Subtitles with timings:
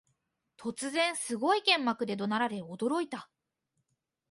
[0.57, 3.29] 突然、すごい剣幕で怒鳴られ驚いた